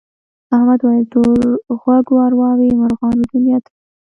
[0.55, 1.37] احمد وویل تور
[1.79, 3.81] غوږو ارواوې مرغانو دنیا ته ځي.